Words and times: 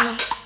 ah. 0.00 0.37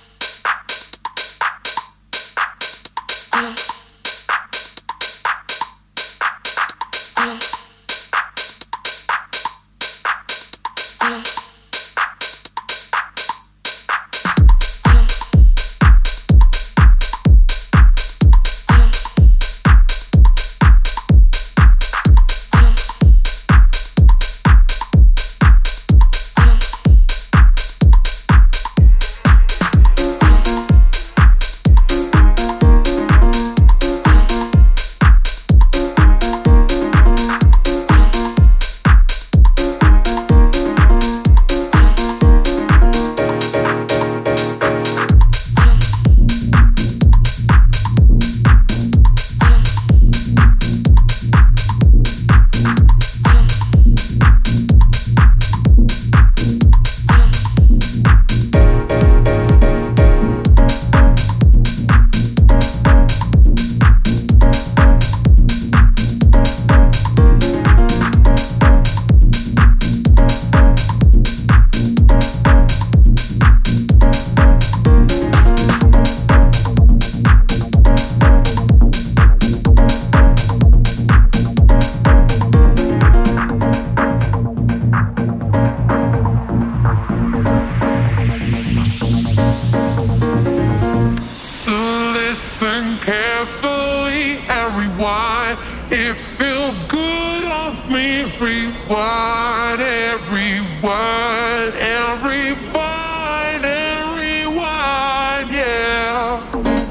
Listen 92.42 92.98
carefully 92.98 94.38
and 94.48 94.76
rewind. 94.76 95.60
It 95.92 96.14
feels 96.14 96.82
good 96.82 97.44
on 97.44 97.76
me. 97.88 98.24
Rewind 98.40 99.80
every 99.80 100.60
word, 100.82 101.72
every 101.76 102.56
vine, 102.72 103.64
every 103.64 104.48
wine, 104.58 105.46
yeah. 105.52 106.42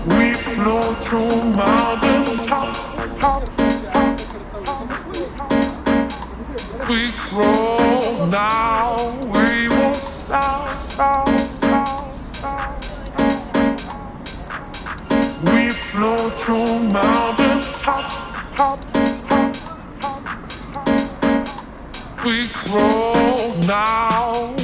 We 0.08 0.34
flow 0.36 0.94
through 1.04 1.44
mountains, 1.54 2.46
hop, 2.46 2.74
hop, 3.20 3.44
hop. 3.60 4.20
We 6.88 7.08
grow 7.30 8.26
now. 8.28 9.41
We 22.26 22.48
grow 22.66 23.54
now. 23.68 24.61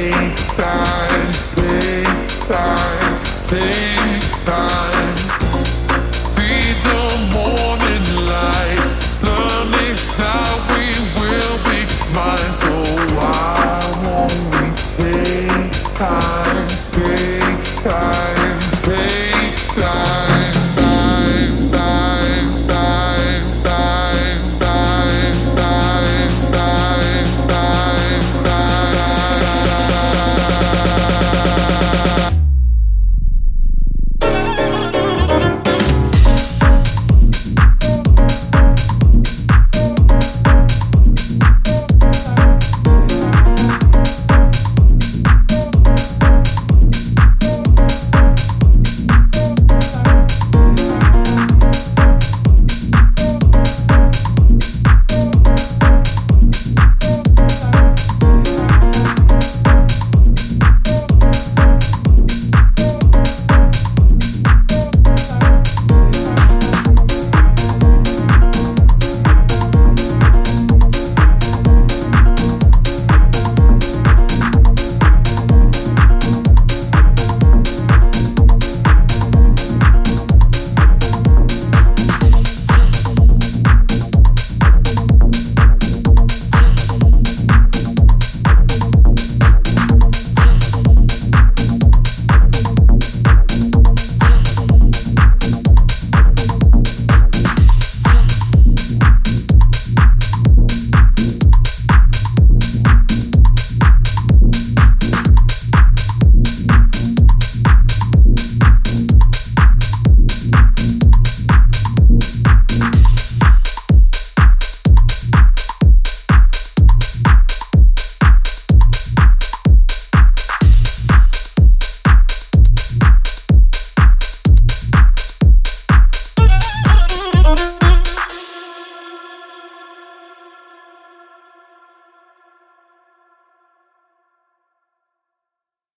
Take 0.00 0.34
time, 0.56 1.30
take 1.54 2.48
time, 2.48 3.22
take 3.48 4.44
time. 4.46 5.09